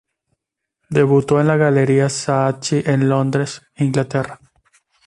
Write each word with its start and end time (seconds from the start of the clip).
Debutó 0.89 1.39
en 1.39 1.45
la 1.45 1.57
Galería 1.57 2.09
Saatchi 2.09 2.81
en 2.87 3.07
Londres, 3.07 3.61
Inglaterra. 3.75 4.39